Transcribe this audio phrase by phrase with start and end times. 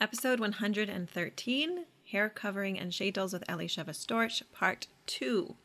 [0.00, 5.56] Episode 113 Hair Covering and Scheitels with Elisheva Storch, Part 2.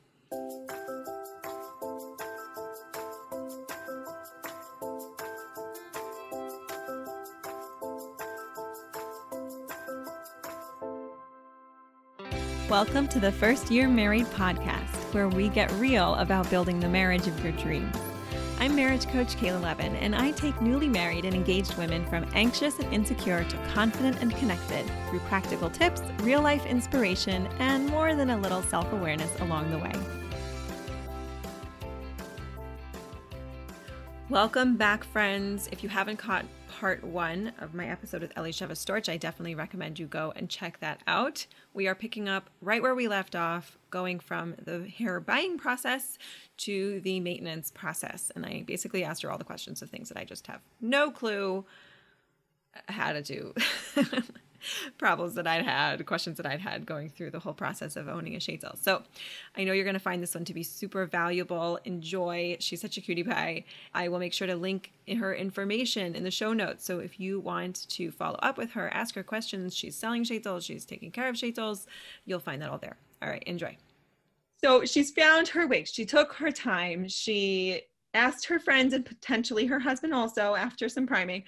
[12.68, 17.28] Welcome to the First Year Married podcast, where we get real about building the marriage
[17.28, 17.96] of your dreams.
[18.64, 22.80] I'm marriage coach Kayla Levin, and I take newly married and engaged women from anxious
[22.80, 28.30] and insecure to confident and connected through practical tips, real life inspiration, and more than
[28.30, 29.92] a little self awareness along the way.
[34.30, 35.68] Welcome back, friends.
[35.74, 36.46] If you haven't caught
[36.80, 40.80] part one of my episode with Elisheva Storch, I definitely recommend you go and check
[40.80, 41.46] that out.
[41.74, 46.18] We are picking up right where we left off, going from the hair buying process
[46.58, 48.32] to the maintenance process.
[48.36, 51.12] And I basically asked her all the questions of things that I just have no
[51.12, 51.64] clue
[52.90, 53.54] how to do.
[54.98, 58.36] problems that I'd had, questions that I'd had going through the whole process of owning
[58.36, 58.78] a shade sheitel.
[58.82, 59.04] So
[59.56, 61.80] I know you're going to find this one to be super valuable.
[61.86, 62.58] Enjoy.
[62.60, 63.66] She's such a cutie pie.
[63.94, 66.86] I will make sure to link her information in the show notes.
[66.86, 69.76] So if you want to follow up with her, ask her questions.
[69.76, 71.86] She's selling sheitels, she's taking care of sheitels.
[72.26, 72.98] You'll find that all there.
[73.22, 73.78] All right, enjoy.
[74.64, 75.92] So she's found her wigs.
[75.92, 77.08] She took her time.
[77.08, 77.82] She
[78.14, 81.44] asked her friends and potentially her husband also after some priming.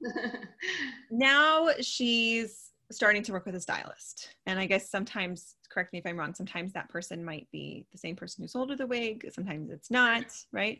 [1.10, 4.34] now she's starting to work with a stylist.
[4.46, 7.98] And I guess sometimes, correct me if I'm wrong, sometimes that person might be the
[7.98, 9.28] same person who sold her the wig.
[9.32, 10.78] Sometimes it's not, right?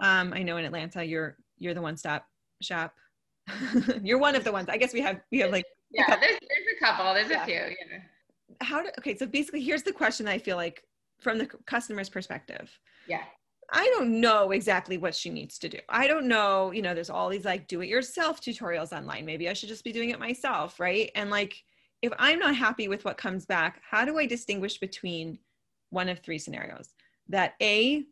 [0.00, 2.26] Um, I know in Atlanta you're you're the one stop
[2.60, 2.94] shop.
[4.02, 4.68] you're one of the ones.
[4.68, 7.42] I guess we have we have like yeah, there's, there's a couple, there's yeah.
[7.42, 7.98] a few, yeah.
[8.60, 10.82] How do okay, so basically here's the question I feel like
[11.20, 12.70] from the customer's perspective.
[13.06, 13.22] Yeah.
[13.74, 15.78] I don't know exactly what she needs to do.
[15.88, 19.24] I don't know, you know, there's all these like do it yourself tutorials online.
[19.24, 21.10] Maybe I should just be doing it myself, right?
[21.14, 21.56] And like
[22.02, 25.38] if I'm not happy with what comes back, how do I distinguish between
[25.88, 26.90] one of three scenarios?
[27.28, 28.04] That A,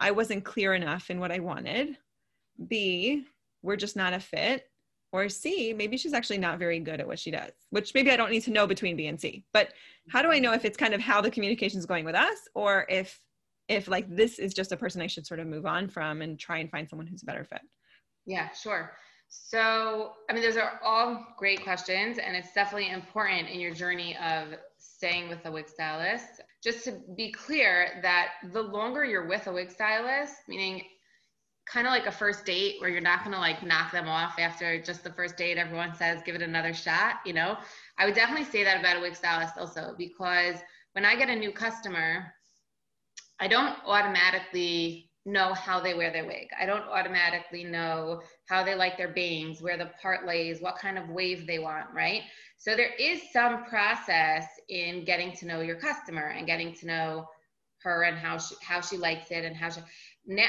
[0.00, 1.96] I wasn't clear enough in what I wanted.
[2.66, 3.24] B,
[3.62, 4.68] we're just not a fit.
[5.12, 8.16] Or C, maybe she's actually not very good at what she does, which maybe I
[8.16, 9.44] don't need to know between B and C.
[9.52, 9.68] But
[10.08, 12.48] how do I know if it's kind of how the communication is going with us
[12.56, 13.20] or if
[13.68, 16.38] if like this is just a person I should sort of move on from and
[16.38, 17.62] try and find someone who's a better fit?
[18.26, 18.92] Yeah, sure.
[19.28, 24.16] So, I mean, those are all great questions, and it's definitely important in your journey
[24.22, 26.40] of staying with a wig stylist.
[26.62, 30.82] Just to be clear, that the longer you're with a wig stylist, meaning
[31.66, 34.38] kind of like a first date where you're not going to like knock them off
[34.38, 37.56] after just the first date, everyone says, give it another shot, you know,
[37.98, 40.56] I would definitely say that about a wig stylist also, because
[40.92, 42.32] when I get a new customer,
[43.40, 46.48] I don't automatically know how they wear their wig.
[46.60, 50.98] I don't automatically know how they like their bangs, where the part lays, what kind
[50.98, 52.22] of wave they want, right?
[52.58, 57.26] So there is some process in getting to know your customer and getting to know
[57.84, 59.80] her and how she how she likes it and how she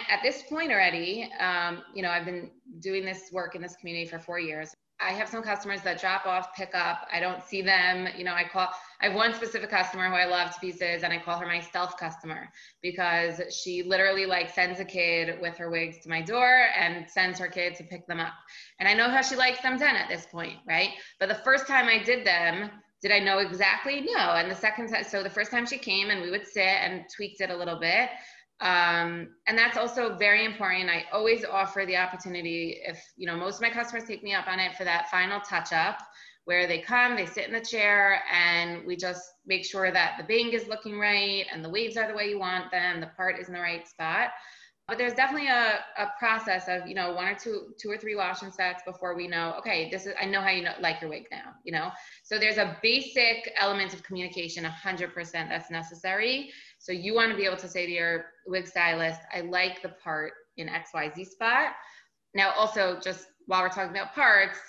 [0.10, 4.10] at this point already um, you know i've been doing this work in this community
[4.10, 7.08] for four years I have some customers that drop off, pick up.
[7.12, 8.08] I don't see them.
[8.18, 8.70] You know, I call,
[9.02, 11.60] I have one specific customer who I love to pieces and I call her my
[11.60, 12.50] stealth customer
[12.82, 17.40] because she literally like sends a kid with her wigs to my door and sends
[17.40, 18.34] her kid to pick them up.
[18.80, 20.92] And I know how she likes them done at this point, right?
[21.20, 24.02] But the first time I did them, did I know exactly?
[24.02, 24.32] No.
[24.32, 27.04] And the second time, so the first time she came and we would sit and
[27.14, 28.10] tweaked it a little bit
[28.62, 30.90] um, and that's also very important.
[30.90, 34.48] I always offer the opportunity if you know most of my customers take me up
[34.48, 36.00] on it for that final touch up
[36.46, 40.24] where they come they sit in the chair and we just make sure that the
[40.24, 43.40] bang is looking right and the waves are the way you want them the part
[43.40, 44.30] is in the right spot.
[44.88, 48.16] But there's definitely a, a process of you know one or two two or three
[48.16, 51.02] wash and sets before we know okay this is i know how you know, like
[51.02, 51.90] your wig now you know?
[52.24, 57.46] So there's a basic element of communication 100% that's necessary so you want to be
[57.46, 61.74] able to say to your wig stylist, I like the part in XYZ spot.
[62.34, 64.60] Now, also, just while we're talking about parts,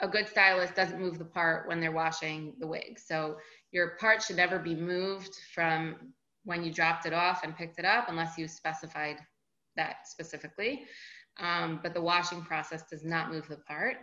[0.00, 2.98] a good stylist doesn't move the part when they're washing the wig.
[2.98, 3.36] So
[3.70, 6.12] your part should never be moved from
[6.44, 9.18] when you dropped it off and picked it up unless you specified
[9.76, 10.84] that specifically.
[11.38, 13.96] Um, but the washing process does not move the part.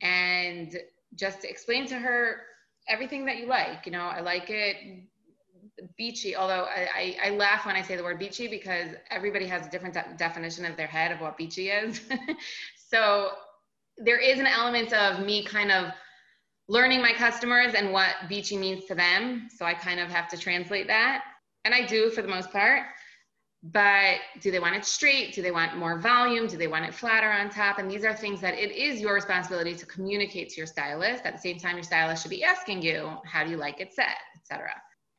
[0.00, 0.74] And
[1.16, 2.42] just explain to her
[2.88, 3.84] everything that you like.
[3.84, 4.76] You know, I like it
[5.96, 9.66] beachy, although I, I, I, laugh when I say the word beachy because everybody has
[9.66, 12.00] a different de- definition of their head of what beachy is.
[12.90, 13.30] so
[13.98, 15.92] there is an element of me kind of
[16.68, 19.48] learning my customers and what beachy means to them.
[19.54, 21.24] So I kind of have to translate that.
[21.64, 22.82] And I do for the most part.
[23.62, 25.34] but do they want it straight?
[25.34, 26.48] Do they want more volume?
[26.48, 27.78] Do they want it flatter on top?
[27.78, 31.24] And these are things that it is your responsibility to communicate to your stylist.
[31.24, 33.94] At the same time, your stylist should be asking you, how do you like it
[33.94, 34.72] set, etc.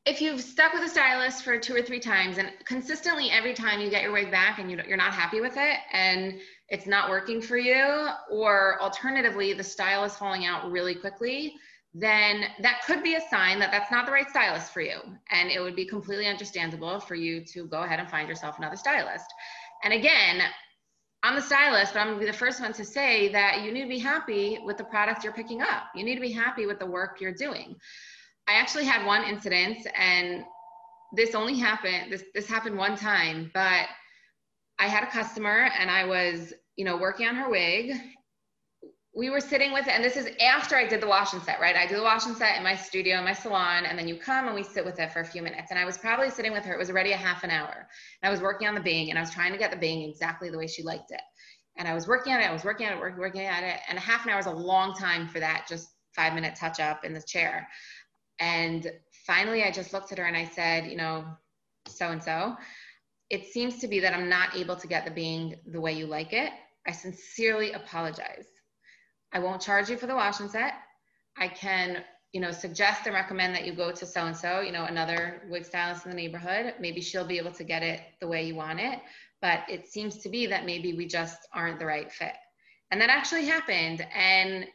[0.06, 3.80] If you've stuck with a stylist for two or three times and consistently every time
[3.80, 7.40] you get your wig back and you're not happy with it and it's not working
[7.40, 11.54] for you, or alternatively, the style is falling out really quickly,
[11.94, 14.98] then that could be a sign that that's not the right stylist for you.
[15.30, 18.76] And it would be completely understandable for you to go ahead and find yourself another
[18.76, 19.32] stylist.
[19.84, 20.42] And again,
[21.22, 23.82] I'm the stylist, but I'm gonna be the first one to say that you need
[23.84, 25.84] to be happy with the product you're picking up.
[25.94, 27.76] You need to be happy with the work you're doing.
[28.48, 30.44] I actually had one incident and
[31.16, 33.86] this only happened, this, this happened one time, but
[34.78, 37.94] I had a customer and I was, you know, working on her wig
[39.16, 41.60] we were sitting with it, and this is after I did the wash and set,
[41.60, 41.76] right?
[41.76, 44.16] I do the wash and set in my studio, in my salon, and then you
[44.16, 45.70] come and we sit with it for a few minutes.
[45.70, 47.86] And I was probably sitting with her, it was already a half an hour.
[48.22, 50.02] And I was working on the bing, and I was trying to get the bing
[50.02, 51.20] exactly the way she liked it.
[51.78, 53.80] And I was working on it, I was working on it, working, working at it.
[53.88, 56.80] And a half an hour is a long time for that, just five minute touch
[56.80, 57.68] up in the chair.
[58.40, 58.90] And
[59.26, 61.24] finally, I just looked at her and I said, you know,
[61.86, 62.56] so and so,
[63.30, 66.06] it seems to be that I'm not able to get the being the way you
[66.06, 66.52] like it.
[66.86, 68.46] I sincerely apologize
[69.34, 70.74] I won't charge you for the wash and set.
[71.36, 74.70] I can, you know, suggest and recommend that you go to so and so, you
[74.70, 76.74] know, another wig stylist in the neighborhood.
[76.78, 79.00] Maybe she'll be able to get it the way you want it.
[79.42, 82.34] But it seems to be that maybe we just aren't the right fit.
[82.92, 84.06] And that actually happened.
[84.14, 84.68] And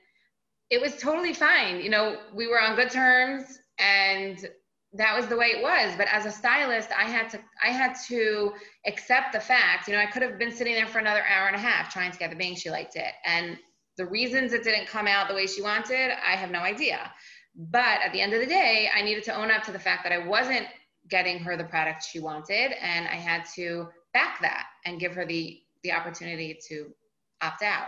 [0.69, 1.81] it was totally fine.
[1.81, 4.47] You know, we were on good terms and
[4.93, 7.93] that was the way it was but as a stylist i had to i had
[7.93, 8.51] to
[8.87, 11.55] accept the fact you know i could have been sitting there for another hour and
[11.55, 13.59] a half trying to get the bang she liked it and
[13.99, 17.11] the reasons it didn't come out the way she wanted, I have no idea.
[17.53, 20.03] But at the end of the day, I needed to own up to the fact
[20.03, 20.65] that I wasn't
[21.09, 25.25] getting her the product she wanted, and I had to back that and give her
[25.25, 26.93] the the opportunity to
[27.41, 27.87] opt out.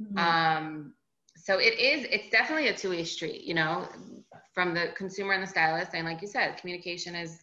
[0.00, 0.18] Mm-hmm.
[0.18, 0.94] Um,
[1.42, 3.88] so it is it's definitely a two-way street, you know,
[4.52, 5.92] from the consumer and the stylist.
[5.94, 7.42] And like you said, communication is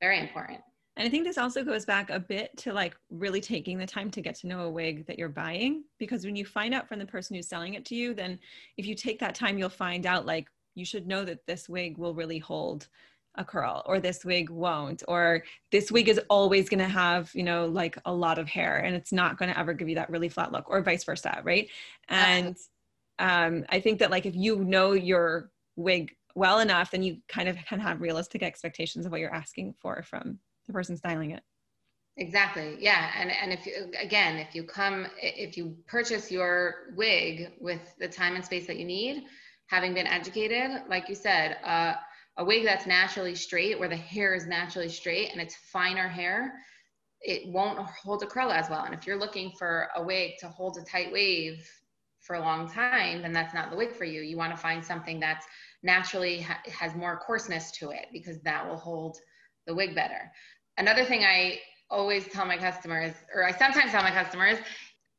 [0.00, 0.60] very important.
[0.96, 4.10] And I think this also goes back a bit to like really taking the time
[4.12, 5.84] to get to know a wig that you're buying.
[5.98, 8.38] Because when you find out from the person who's selling it to you, then
[8.76, 11.98] if you take that time, you'll find out like you should know that this wig
[11.98, 12.88] will really hold
[13.36, 15.42] a curl or this wig won't or
[15.72, 18.94] this wig is always going to have you know like a lot of hair and
[18.94, 21.68] it's not going to ever give you that really flat look or vice versa right
[22.08, 22.56] and
[23.18, 27.48] um, i think that like if you know your wig well enough then you kind
[27.48, 31.42] of can have realistic expectations of what you're asking for from the person styling it.
[32.16, 32.76] Exactly.
[32.78, 33.10] Yeah.
[33.18, 38.08] And and if you again if you come if you purchase your wig with the
[38.08, 39.24] time and space that you need
[39.66, 41.94] having been educated like you said uh,
[42.36, 46.54] a wig that's naturally straight where the hair is naturally straight and it's finer hair
[47.20, 48.84] it won't hold a curl as well.
[48.84, 51.66] And if you're looking for a wig to hold a tight wave
[52.24, 54.84] for a long time then that's not the wig for you you want to find
[54.84, 55.46] something that's
[55.82, 59.18] naturally ha- has more coarseness to it because that will hold
[59.66, 60.30] the wig better
[60.78, 61.58] another thing I
[61.90, 64.58] always tell my customers, or I sometimes tell my customers,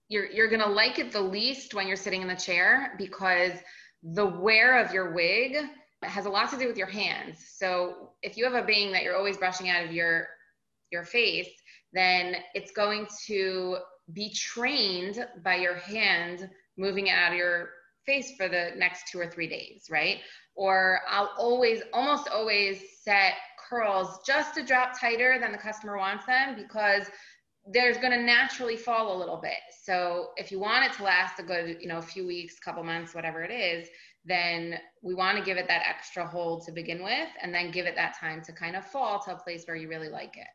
[0.10, 3.54] you're, you're gonna like it the least when you're sitting in the chair because
[4.04, 5.58] the wear of your wig
[6.04, 7.38] has a lot to do with your hands.
[7.58, 10.28] So if you have a bang that you're always brushing out of your
[10.92, 11.50] your face,
[11.94, 13.78] then it's going to
[14.14, 16.48] be trained by your hand
[16.78, 17.70] moving it out of your
[18.06, 20.20] face for the next two or three days, right?
[20.56, 23.34] Or I'll always, almost always set
[23.70, 27.08] curls just a drop tighter than the customer wants them because
[27.72, 29.54] there's going to naturally fall a little bit.
[29.84, 32.84] So if you want it to last a good, you know, a few weeks, couple
[32.84, 33.90] months, whatever it is,
[34.24, 37.86] then we want to give it that extra hold to begin with, and then give
[37.86, 40.48] it that time to kind of fall to a place where you really like it.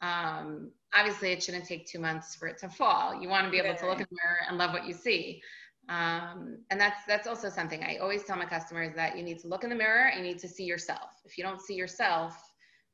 [0.00, 3.20] Um, obviously, it shouldn't take two months for it to fall.
[3.20, 5.42] You want to be able to look in the mirror and love what you see.
[5.88, 9.48] Um, and that's that's also something I always tell my customers that you need to
[9.48, 11.10] look in the mirror and you need to see yourself.
[11.24, 12.36] If you don't see yourself,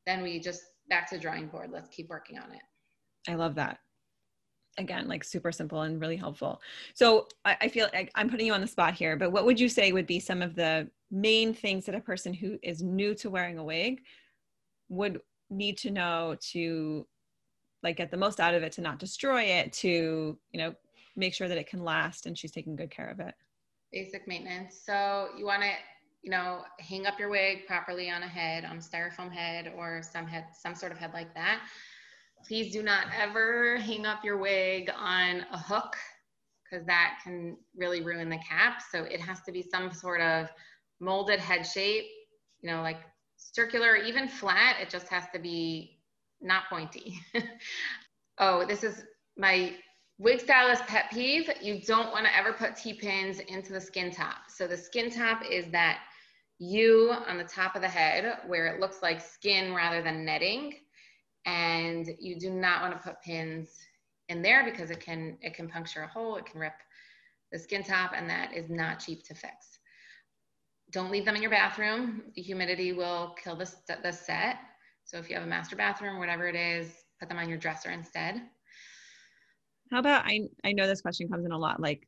[0.07, 1.71] then we just back to drawing board.
[1.73, 2.63] Let's keep working on it.
[3.29, 3.79] I love that.
[4.79, 6.61] Again, like super simple and really helpful.
[6.95, 9.61] So I, I feel like I'm putting you on the spot here, but what would
[9.61, 13.15] you say would be some of the main things that a person who is new
[13.17, 14.03] to wearing a wig
[14.89, 17.07] would need to know to
[17.83, 20.75] like get the most out of it to not destroy it to you know
[21.17, 23.35] make sure that it can last and she's taking good care of it?
[23.93, 24.81] Basic maintenance.
[24.85, 25.71] So you want to,
[26.23, 30.03] you know, hang up your wig properly on a head, on a styrofoam head or
[30.03, 31.61] some head, some sort of head like that.
[32.47, 35.97] Please do not ever hang up your wig on a hook
[36.65, 38.83] because that can really ruin the cap.
[38.91, 40.49] So it has to be some sort of
[41.01, 42.07] molded head shape,
[42.63, 43.01] you know, like
[43.53, 44.77] circular, even flat.
[44.81, 45.99] It just has to be
[46.41, 47.21] not pointy.
[48.39, 49.05] oh, this is
[49.37, 49.75] my
[50.19, 51.51] wig stylist pet peeve.
[51.63, 54.49] You don't want to ever put T-pins into the skin top.
[54.49, 56.01] So the skin top is that
[56.59, 60.75] U on the top of the head where it looks like skin rather than netting.
[61.47, 63.71] And you do not want to put pins
[64.29, 66.75] in there because it can it can puncture a hole, it can rip
[67.51, 69.80] the skin top, and that is not cheap to fix.
[70.91, 72.23] Don't leave them in your bathroom.
[72.35, 73.71] The humidity will kill the,
[74.03, 74.57] the set.
[75.05, 77.91] So if you have a master bathroom, whatever it is, put them on your dresser
[77.91, 78.43] instead.
[79.91, 82.07] How about I I know this question comes in a lot like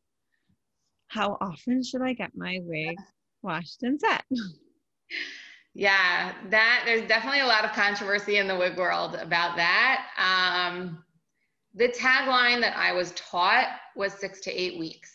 [1.09, 2.97] how often should I get my wig
[3.43, 4.25] washed and set?
[5.75, 10.07] Yeah, that there's definitely a lot of controversy in the wig world about that.
[10.19, 11.05] Um,
[11.75, 15.11] the tagline that I was taught was six to eight weeks.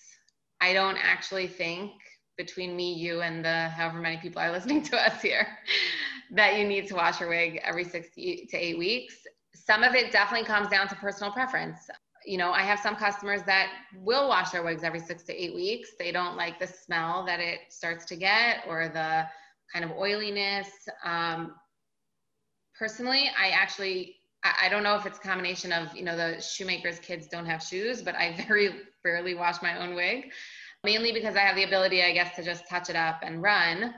[0.60, 1.92] I don't actually think
[2.38, 5.48] between me, you, and the however many people are listening to us here
[6.32, 9.16] that you need to wash your wig every six to eight weeks.
[9.54, 11.90] Some of it definitely comes down to personal preference.
[12.26, 15.56] You know, I have some customers that will wash their wigs every six to eight
[15.56, 15.92] weeks.
[15.98, 19.26] They don't like the smell that it starts to get or the
[19.74, 20.70] kind of oiliness.
[21.06, 21.54] Um,
[22.78, 27.00] personally, I actually I don't know if it's a combination of, you know, the shoemakers
[27.00, 28.70] kids don't have shoes, but I very
[29.04, 30.32] rarely wash my own wig,
[30.88, 33.94] mainly because I have the ability, I guess, to just touch it up and run.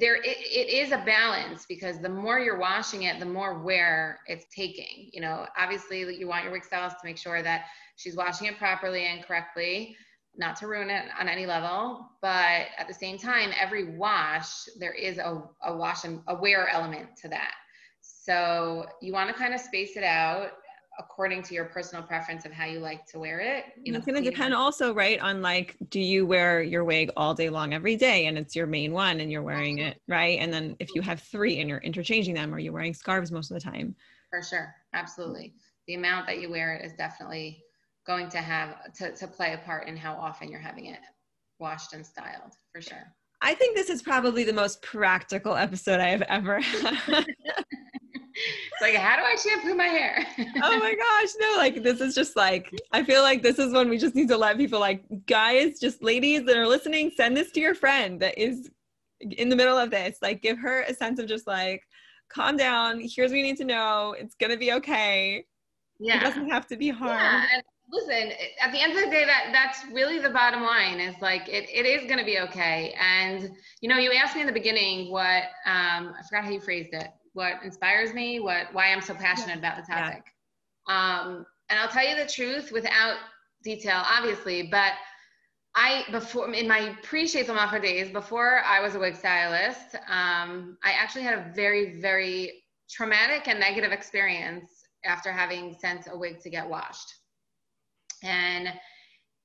[0.00, 4.18] There, it, it is a balance because the more you're washing it, the more wear
[4.26, 5.08] it's taking.
[5.12, 8.58] You know, obviously, you want your wig stylist to make sure that she's washing it
[8.58, 9.96] properly and correctly,
[10.36, 12.08] not to ruin it on any level.
[12.20, 16.68] But at the same time, every wash, there is a, a wash and a wear
[16.68, 17.52] element to that.
[18.00, 20.50] So you want to kind of space it out
[20.98, 23.64] according to your personal preference of how you like to wear it.
[23.82, 27.10] You know, it's going to depend also, right, on like, do you wear your wig
[27.16, 30.38] all day long every day and it's your main one and you're wearing it, right?
[30.38, 33.50] And then if you have three and you're interchanging them or you're wearing scarves most
[33.50, 33.94] of the time.
[34.30, 34.74] For sure.
[34.92, 35.54] Absolutely.
[35.86, 37.62] The amount that you wear it is definitely
[38.06, 41.00] going to have to, to play a part in how often you're having it
[41.58, 43.14] washed and styled for sure.
[43.40, 47.26] I think this is probably the most practical episode I have ever had.
[48.34, 50.26] it's like, how do I shampoo my hair?
[50.62, 53.88] oh my gosh, no, like this is just like, I feel like this is when
[53.88, 57.52] we just need to let people, like, guys, just ladies that are listening, send this
[57.52, 58.70] to your friend that is
[59.20, 60.18] in the middle of this.
[60.20, 61.82] Like, give her a sense of just like,
[62.28, 63.00] calm down.
[63.00, 64.14] Here's what you need to know.
[64.18, 65.44] It's going to be okay.
[66.00, 66.18] Yeah.
[66.18, 67.20] It doesn't have to be hard.
[67.20, 67.44] Yeah.
[67.54, 67.62] And
[67.92, 71.48] listen, at the end of the day, that that's really the bottom line is like,
[71.48, 72.96] it, it is going to be okay.
[73.00, 73.50] And,
[73.80, 76.92] you know, you asked me in the beginning what, um, I forgot how you phrased
[76.92, 80.24] it what inspires me, what why I'm so passionate about the topic.
[80.88, 81.20] Yeah.
[81.20, 83.16] Um, and I'll tell you the truth without
[83.62, 84.92] detail, obviously, but
[85.74, 90.92] I before in my pre-Sheitel Macher days, before I was a wig stylist, um, I
[90.92, 94.70] actually had a very, very traumatic and negative experience
[95.04, 97.12] after having sent a wig to get washed.
[98.22, 98.68] And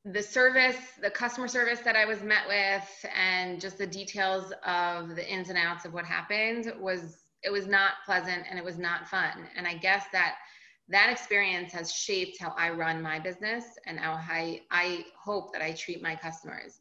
[0.06, 5.16] the service, the customer service that I was met with, and just the details of
[5.16, 8.78] the ins and outs of what happened was it was not pleasant and it was
[8.78, 9.48] not fun.
[9.56, 10.36] And I guess that
[10.90, 15.62] that experience has shaped how I run my business and how I, I hope that
[15.62, 16.80] I treat my customers.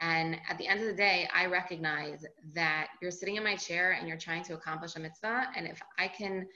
[0.00, 3.92] And at the end of the day, I recognize that you're sitting in my chair
[3.92, 5.48] and you're trying to accomplish a mitzvah.
[5.56, 6.46] And if I can,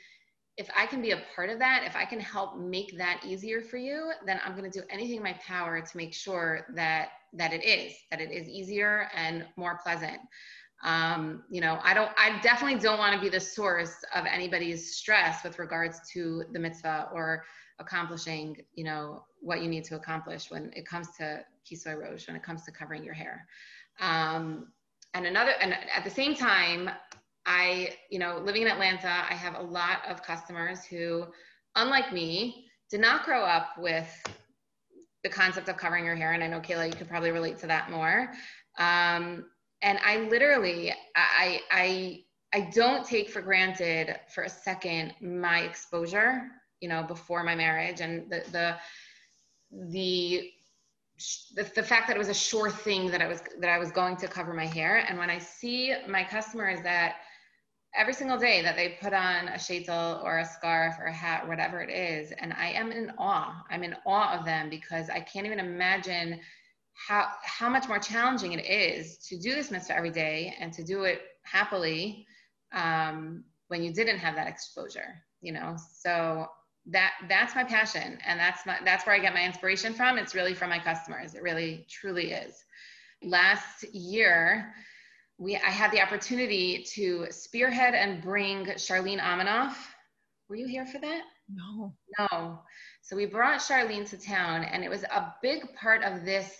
[0.58, 3.62] if I can be a part of that, if I can help make that easier
[3.62, 7.08] for you, then I'm going to do anything in my power to make sure that
[7.32, 10.20] that it is, that it is easier and more pleasant
[10.82, 14.96] um, you know i don't i definitely don't want to be the source of anybody's
[14.96, 17.44] stress with regards to the mitzvah or
[17.78, 22.36] accomplishing you know what you need to accomplish when it comes to kisui rosh when
[22.36, 23.46] it comes to covering your hair.
[24.00, 24.68] Um,
[25.14, 26.90] and another and at the same time
[27.46, 31.24] i you know living in atlanta i have a lot of customers who
[31.76, 34.08] unlike me did not grow up with
[35.22, 37.66] the concept of covering your hair and i know kayla you could probably relate to
[37.66, 38.30] that more.
[38.78, 39.46] Um,
[39.82, 46.42] and I literally, I, I, I don't take for granted for a second my exposure,
[46.80, 48.76] you know, before my marriage and the, the,
[49.90, 50.50] the,
[51.54, 53.90] the, the fact that it was a sure thing that I was, that I was
[53.90, 55.04] going to cover my hair.
[55.08, 57.16] And when I see my customers that
[57.94, 61.46] every single day that they put on a sheitel or a scarf or a hat,
[61.46, 63.64] whatever it is, and I am in awe.
[63.70, 66.40] I'm in awe of them because I can't even imagine
[67.06, 70.84] how how much more challenging it is to do this mitzvah every day and to
[70.84, 72.26] do it happily
[72.72, 76.46] um, when you didn't have that exposure you know so
[76.86, 80.34] that that's my passion and that's my that's where i get my inspiration from it's
[80.34, 82.64] really from my customers it really truly is
[83.22, 84.72] last year
[85.38, 89.74] we i had the opportunity to spearhead and bring charlene Aminoff
[90.48, 91.22] Were you here for that?
[91.48, 91.94] No.
[92.18, 92.58] No.
[93.02, 96.52] So we brought Charlene to town, and it was a big part of this,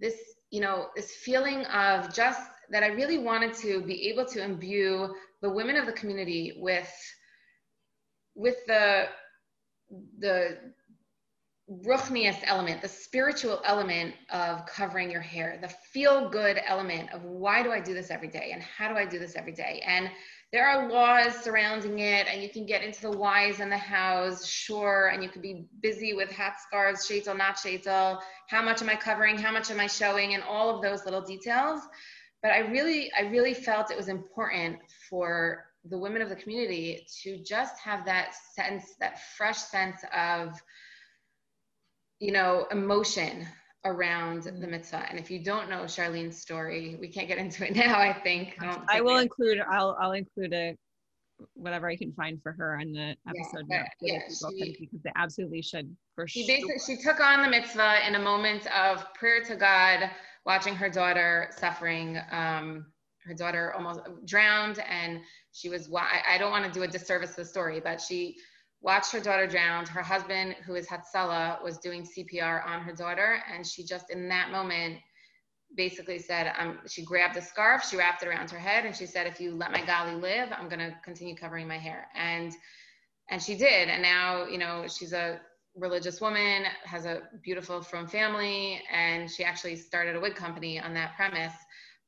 [0.00, 0.14] this,
[0.50, 2.40] you know, this feeling of just
[2.70, 6.92] that I really wanted to be able to imbue the women of the community with,
[8.34, 9.08] with the,
[10.18, 10.58] the
[11.70, 17.62] ruchnius element, the spiritual element of covering your hair, the feel good element of why
[17.62, 19.82] do I do this every day and how do I do this every day?
[19.86, 20.10] And
[20.52, 24.44] there are laws surrounding it, and you can get into the whys and the hows,
[24.44, 28.82] sure, and you could be busy with hat scars, shaitel, not shades shaitel, how much
[28.82, 31.82] am I covering, how much am I showing, and all of those little details.
[32.42, 37.06] But I really, I really felt it was important for the women of the community
[37.22, 40.60] to just have that sense, that fresh sense of,
[42.20, 43.46] you know, emotion
[43.84, 45.06] around the mitzvah.
[45.08, 48.56] And if you don't know Charlene's story, we can't get into it now, I think.
[48.60, 49.22] I, I will it.
[49.22, 50.76] include, I'll, I'll include a,
[51.54, 55.62] whatever I can find for her on the episode yeah, yeah, she, because they absolutely
[55.62, 56.54] should for she sure.
[56.54, 60.10] Basically, she took on the mitzvah in a moment of prayer to God,
[60.44, 62.18] watching her daughter suffering.
[62.30, 62.84] Um,
[63.24, 65.20] her daughter almost drowned and
[65.52, 68.36] she was I, I don't want to do a disservice to the story but she
[68.80, 69.86] watched her daughter drown.
[69.86, 74.28] Her husband, who is Hatzalah, was doing CPR on her daughter, and she just in
[74.28, 74.98] that moment
[75.76, 79.06] basically said, um, she grabbed a scarf, she wrapped it around her head, and she
[79.06, 82.52] said, "If you let my gali live, I'm gonna continue covering my hair." And
[83.28, 85.40] and she did, and now you know she's a
[85.76, 90.94] religious woman, has a beautiful from family, and she actually started a wig company on
[90.94, 91.54] that premise.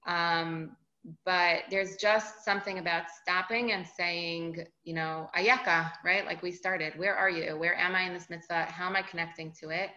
[0.07, 0.76] Um,
[1.25, 6.25] but there's just something about stopping and saying, you know, ayaka, right?
[6.25, 7.57] Like we started, where are you?
[7.57, 8.67] Where am I in this mitzvah?
[8.67, 9.91] How am I connecting to it?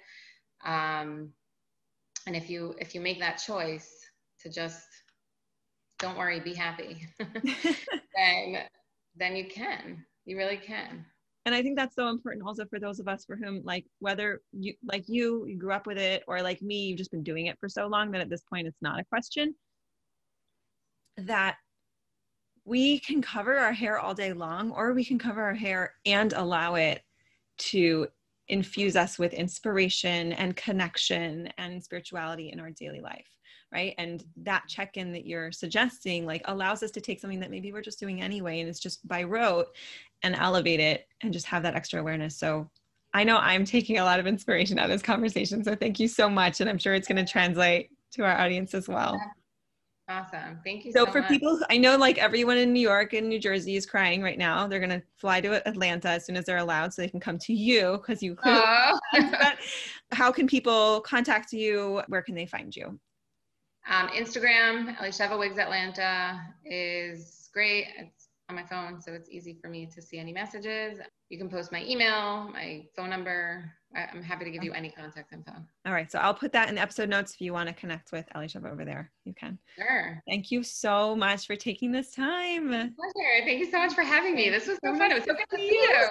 [0.66, 1.30] Um,
[2.26, 3.92] and if you if you make that choice
[4.42, 4.88] to just
[6.00, 8.64] don't worry, be happy, then
[9.16, 10.04] then you can.
[10.26, 11.06] You really can.
[11.46, 14.42] And I think that's so important also for those of us for whom like whether
[14.52, 17.46] you like you, you grew up with it or like me, you've just been doing
[17.46, 19.54] it for so long that at this point it's not a question
[21.18, 21.58] that
[22.66, 26.34] we can cover our hair all day long, or we can cover our hair and
[26.34, 27.02] allow it
[27.58, 28.08] to
[28.48, 33.36] infuse us with inspiration and connection and spirituality in our daily life
[33.72, 33.94] right?
[33.98, 37.82] And that check-in that you're suggesting like allows us to take something that maybe we're
[37.82, 39.68] just doing anyway and it's just by rote
[40.24, 42.38] and elevate it and just have that extra awareness.
[42.38, 42.70] So
[43.14, 46.08] i know i'm taking a lot of inspiration out of this conversation so thank you
[46.08, 49.18] so much and i'm sure it's going to translate to our audience as well
[50.08, 50.60] Awesome.
[50.64, 51.30] Thank you so, so for much.
[51.30, 54.68] people, I know like everyone in New York and New Jersey is crying right now.
[54.68, 57.40] They're going to fly to Atlanta as soon as they're allowed so they can come
[57.40, 58.38] to you because you.
[60.12, 62.04] how can people contact you?
[62.08, 63.00] Where can they find you?
[63.90, 67.88] Um, Instagram, Elisheva Wigs Atlanta is great.
[67.98, 68.15] It's
[68.50, 71.00] on my phone, so it's easy for me to see any messages.
[71.30, 75.32] You can post my email, my phone number, I'm happy to give you any contact
[75.32, 75.54] info.
[75.86, 76.12] All right.
[76.12, 78.72] So I'll put that in the episode notes if you want to connect with Elisheva
[78.72, 79.12] over there.
[79.24, 79.58] You can.
[79.78, 80.22] Sure.
[80.28, 82.70] Thank you so much for taking this time.
[82.70, 83.46] Pleasure.
[83.46, 84.50] Thank you so much for having me.
[84.50, 85.12] This was so fun.
[85.12, 86.08] It was so good to see you.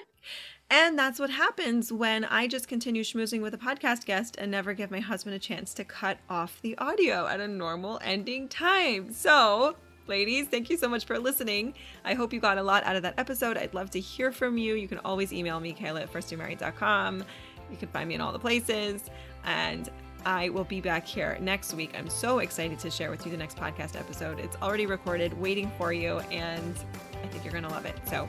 [0.70, 4.72] and that's what happens when I just continue schmoozing with a podcast guest and never
[4.72, 9.12] give my husband a chance to cut off the audio at a normal ending time.
[9.12, 9.76] So
[10.08, 10.46] ladies.
[10.46, 11.74] Thank you so much for listening.
[12.04, 13.56] I hope you got a lot out of that episode.
[13.56, 14.74] I'd love to hear from you.
[14.74, 17.24] You can always email me, Kayla at firstyearmarried.com.
[17.70, 19.02] You can find me in all the places.
[19.44, 19.90] And
[20.24, 21.94] I will be back here next week.
[21.96, 24.38] I'm so excited to share with you the next podcast episode.
[24.40, 26.74] It's already recorded, waiting for you, and
[27.22, 27.96] I think you're going to love it.
[28.08, 28.28] So,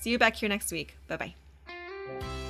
[0.00, 0.96] see you back here next week.
[1.08, 2.41] Bye bye.